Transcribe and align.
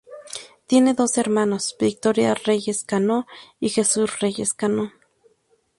Tiene 0.65 0.95
dos 0.95 1.19
hermanos, 1.19 1.75
Victoria 1.79 2.33
Reyes 2.33 2.83
Cano 2.83 3.27
y 3.59 3.69
Jesús 3.69 4.19
Reyes 4.19 4.55
Cano. 4.55 4.93